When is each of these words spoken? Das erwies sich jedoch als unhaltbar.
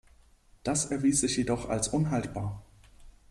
Das 0.63 0.87
erwies 0.89 1.21
sich 1.21 1.37
jedoch 1.37 1.69
als 1.69 1.89
unhaltbar. 1.89 2.63